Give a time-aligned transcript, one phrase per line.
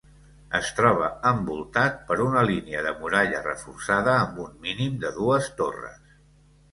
[0.59, 6.17] Es troba envoltat per una línia de muralla reforçada amb un mínim de dues torres.